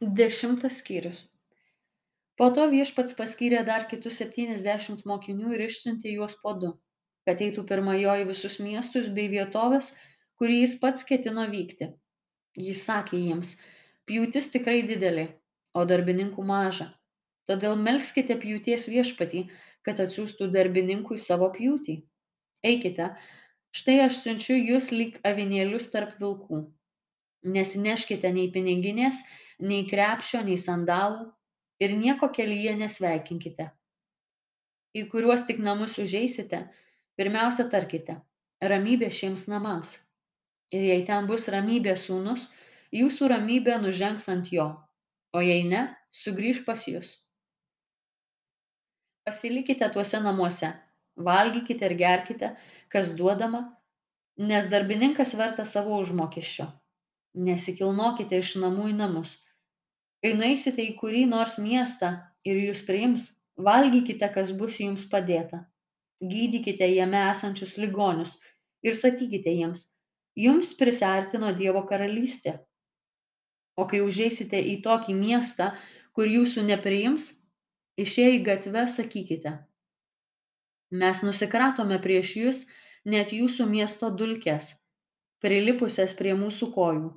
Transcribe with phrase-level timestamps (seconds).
[0.00, 1.16] Dešimtas skyrius.
[2.40, 6.70] Po to viešpats paskyrė dar kitus septyniasdešimt mokinių ir išsiuntė juos po du,
[7.28, 9.90] kad eitų pirma jo į visus miestus bei vietovės,
[10.40, 11.90] kurį jis pats ketino vykti.
[12.68, 13.50] Jis sakė jiems,
[14.08, 15.26] pjūtis tikrai didelė,
[15.76, 16.88] o darbininkų maža.
[17.52, 19.44] Todėl melskite pjūties viešpatį,
[19.84, 21.98] kad atsiųstų darbininkų į savo pjūtį.
[22.72, 23.10] Eikite,
[23.76, 26.64] štai aš siunčiu jūs lyg avinėlius tarp vilkų.
[27.52, 31.28] Nesineškite nei piniginės, nei krepšio, nei sandalų
[31.80, 33.70] ir nieko kelyje nesveikinkite.
[34.96, 36.64] Į kuriuos tik namus užeisite,
[37.16, 38.20] pirmiausia tarkite-
[38.72, 39.98] ramybė šiems namams.
[40.72, 42.48] Ir jei ten bus ramybė sūnus,
[42.92, 44.68] jūsų ramybė nužengs ant jo,
[45.32, 47.16] o jei ne, sugrįž pas jūs.
[49.26, 50.72] Pasilikite tuose namuose,
[51.16, 52.56] valgykite ir gerkite,
[52.88, 53.76] kas duodama,
[54.38, 56.66] nes darbininkas verta savo užmokesčio.
[57.34, 59.38] Nesikilnokite iš namų į namus
[60.24, 62.10] kai nueisite į kurį nors miestą
[62.50, 63.26] ir jus priims
[63.68, 65.62] valgykite kas bus jums padėta.
[66.32, 68.36] Gydykite jame esančius ligonius
[68.86, 69.86] ir sakykite jiems
[70.44, 72.58] jums prisiartino dievo karalystė.
[73.80, 75.72] O kai užeisite į tokį miestą
[76.16, 77.32] kur jūsų nepriims
[78.04, 79.56] išėję į gatve sakykite
[80.90, 82.60] mes nusikratome prieš jus
[83.06, 84.72] net jūsų miesto dulkes
[85.44, 87.10] prilipusias prie mūsų kojų.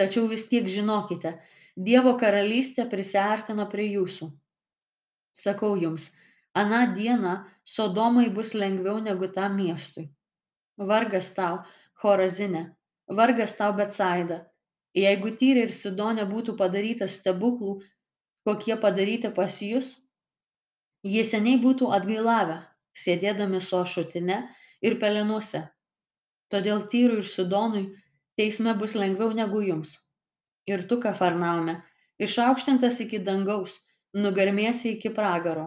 [0.00, 1.34] Tačiau vis tiek žinokite
[1.76, 4.28] Dievo karalystė prisiartino prie jūsų.
[5.34, 6.04] Sakau jums,
[6.54, 7.32] aną dieną
[7.72, 10.04] Sodomai bus lengviau negu tam miestui.
[10.78, 11.64] Vargas tau,
[12.04, 12.62] Horazinė,
[13.08, 14.38] vargas tau Betsaida.
[14.94, 17.74] Jeigu Tyri ir Sidonė būtų padaryta stebuklų,
[18.46, 19.90] kokie padaryti pas jūs,
[21.02, 22.60] jie seniai būtų atgailavę,
[22.94, 24.38] sėdėdami su ašutine
[24.80, 25.66] ir pelenuose.
[26.54, 27.86] Todėl Tyrui ir Sidonui
[28.38, 30.03] teisme bus lengviau negu jums
[30.70, 31.74] ir tu kafarnaume
[32.26, 33.76] išaukštintas iki dangaus
[34.24, 35.66] nugarmėsi iki pragaro.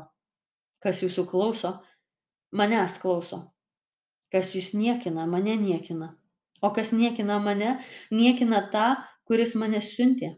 [0.84, 1.74] Kas jūsų klauso
[2.62, 3.42] manęs klauso.
[4.32, 6.14] Kas jūs niekina mane niekina.
[6.62, 7.78] O kas niekina mane
[8.12, 8.88] niekina tą
[9.30, 10.34] kuris mane siuntė.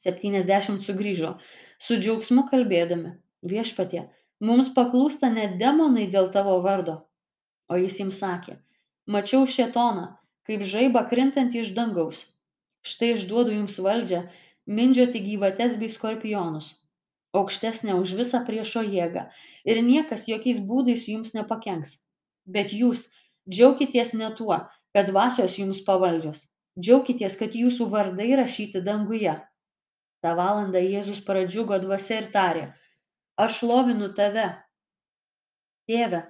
[0.00, 1.34] Septyniasdešimt sugrįžo
[1.86, 3.14] su džiaugsmu kalbėdami
[3.50, 4.06] viešpatie
[4.48, 6.96] mums paklūsta net demonai dėl tavo vardo.
[7.70, 8.56] O jis jiems sakė
[9.14, 10.06] mačiau šėtoną
[10.48, 12.22] kaip žaibą krintantį iš dangaus
[12.86, 14.20] štai išduodu jums valdžią
[14.78, 16.68] mindžioti gyvates bei skorpionus.
[17.40, 19.26] Aukštesnę už visą priešo jėgą.
[19.70, 21.92] Ir niekas jokiais būdais jums nepakenks.
[22.56, 23.04] Bet jūs
[23.50, 24.58] džiaukitės ne tuo
[24.94, 26.42] kad dvasios jums pavaldžios.
[26.80, 29.36] Džiaukitės kad jūsų vardai rašyti danguje.
[30.24, 32.66] Tą valandą jėzus pradžiugo dvasia ir tarė
[33.40, 34.48] aš šlovinu tave.
[35.88, 36.26] Tėve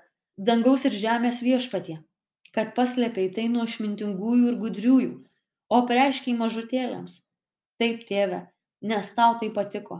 [0.50, 1.98] dangaus ir žemės viešpatie
[2.56, 5.10] kad paslėpei tai nuo išmintingųjų ir gudriųjų
[5.70, 7.20] o apreiškei mažutėliams.
[7.80, 8.40] Taip tėve
[8.80, 9.98] nes tau tai patiko.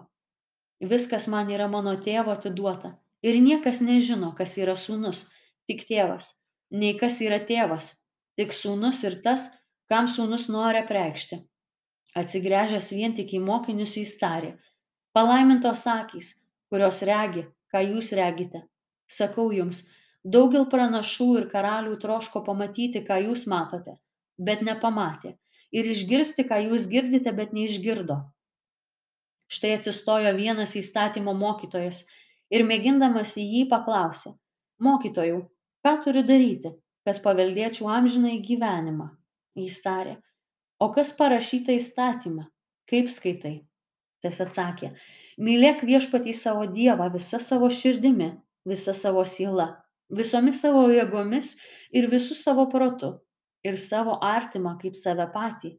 [0.92, 5.26] Viskas man yra mano tėvo atiduota ir niekas nežino kas yra sūnus.
[5.69, 6.32] Tik tėvas.
[6.81, 7.92] Nei kas yra tėvas.
[8.41, 9.47] Tik sūnus ir tas
[9.92, 11.41] kam sūnus nori apreikšti.
[12.20, 14.56] Atsigręžęs vien tik į mokinius jis tarė.
[15.14, 16.34] Palaimintos akys
[16.72, 18.64] kurios regi ką jūs regite.
[19.20, 19.84] Sakau jums
[20.25, 23.98] daugel pranašų ir karalių troško pamatyti ką jūs matote
[24.48, 25.37] bet nepamatė
[25.78, 28.16] ir išgirsti, ką jūs girdite, bet neišgirdo.
[29.50, 32.03] Štai atsistojo vienas įstatymo mokytojas
[32.54, 34.34] ir mėgindamas į jį paklausė,
[34.86, 35.41] mokytojų,
[35.86, 36.75] ką turiu daryti,
[37.06, 39.08] kad paveldėčiau amžiną į gyvenimą?
[39.58, 40.14] Jis tarė,
[40.78, 42.47] o kas parašyta įstatymą,
[42.91, 43.56] kaip skaitai?
[44.22, 44.92] Tas atsakė,
[45.48, 48.31] mylėk viešpatį savo Dievą visą savo širdimi,
[48.69, 49.66] visą savo sielą,
[50.20, 51.56] visomis savo jėgomis
[51.97, 53.16] ir visų savo protu
[53.69, 55.75] ir savo artimą kaip save patį.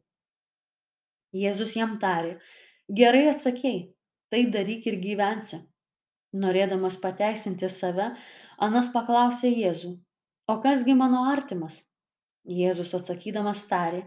[1.42, 2.36] Jėzus jam tarė,
[3.00, 3.82] gerai atsakėjai,
[4.30, 5.60] tai daryk ir gyvensi.
[6.42, 8.12] Norėdamas pateisinti save,
[8.62, 9.90] Anas paklausė Jėzų,
[10.52, 11.80] o kasgi mano artimas?
[12.58, 14.02] Jėzus atsakydamas tarė,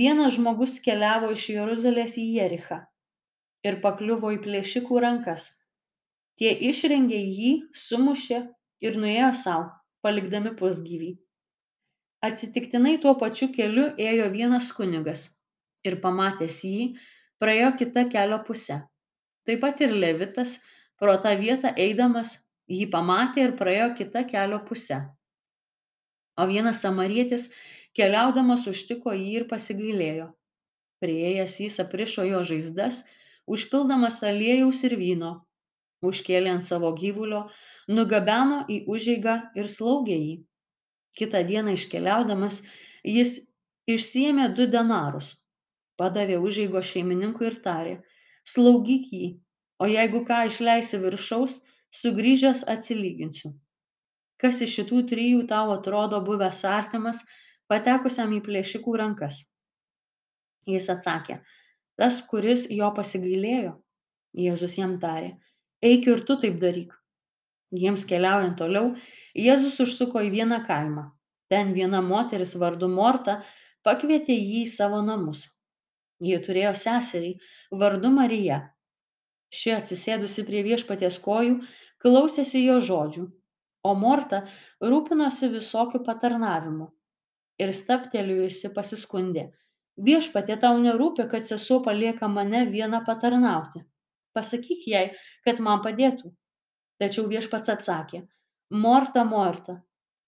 [0.00, 2.80] vienas žmogus keliavo iš Jeruzalės į Jerichą
[3.66, 5.50] ir pakliuvo į plėšikų rankas.
[6.38, 7.52] Tie išrengė jį,
[7.86, 8.42] sumušė
[8.86, 9.70] ir nuėjo savo,
[10.04, 11.14] palikdami pusgyvį
[12.24, 15.26] atsitiktinai tuo pačiu keliu ėjo vienas kunigas
[15.88, 16.86] ir pamatęs jį
[17.42, 18.78] praėjo kita kelio puse.
[19.46, 20.56] Taip pat ir levitas
[21.00, 22.32] pro tą vietą eidamas
[22.72, 24.98] jį pamatė ir praėjo kita kelio puse.
[26.40, 27.50] O vienas samarietis
[27.96, 30.32] keliaudamas užtiko jį ir pasigailėjo.
[31.00, 33.02] Priėjęs jis aprišo jo žaizdas
[33.46, 35.32] užpildamas aliejaus ir vyno
[36.06, 37.46] užkėlė ant savo gyvulio
[37.88, 40.34] nugabeno į užeigą ir slaugė jį
[41.20, 42.60] kitą dieną iškeliaudamas
[43.16, 43.38] jis
[43.94, 45.32] išsiėmė du denarus
[46.00, 47.94] padavė užeigos šeimininkui ir tarė
[48.54, 49.28] slaugyk jį
[49.82, 51.60] o jeigu ką išleisi viršaus
[52.00, 53.52] sugrįžęs atsilyginsiu.
[54.42, 57.22] Kas iš šitų trijų tau atrodo buvęs artimas
[57.72, 59.40] patekusiam į plėšikų rankas?
[60.68, 61.40] Jis atsakė
[61.96, 63.72] tas kuris jo pasigailėjo.
[64.36, 65.32] Jėzus jam tarė
[65.86, 66.92] eik ir tu taip daryk.
[67.72, 68.90] Jiems keliaujant toliau
[69.44, 71.04] jėzus užsuko į vieną kaimą.
[71.52, 73.36] Ten viena moteris vardu morta
[73.86, 75.44] pakvietė jį į savo namus.
[76.28, 77.32] Ji turėjo seserį
[77.82, 78.60] vardu marija.
[79.56, 81.60] Ši atsisėdusi prie viešpaties kojų
[82.02, 83.26] klausėsi jo žodžių
[83.86, 84.40] o morta
[84.92, 86.88] rūpinosi visokiu patarnavimu
[87.62, 89.46] ir stabtelėjusi pasiskundė
[90.08, 93.84] viešpatie tau nerūpi kad sesuo palieka mane vieną patarnauti.
[94.36, 95.06] Pasakyk jai
[95.46, 96.32] kad man padėtų.
[97.00, 98.22] Tačiau viešpats atsakė
[98.70, 99.76] morta morta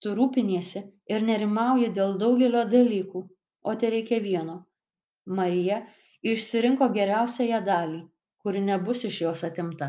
[0.02, 0.82] tu rūpiniesi
[1.14, 3.22] ir nerimauji dėl daugelio dalykų
[3.62, 4.58] o tereikia vieno.
[5.26, 5.80] Marija
[6.22, 8.02] išsirinko geriausiąją dalį
[8.42, 9.88] kuri nebus iš jos atimta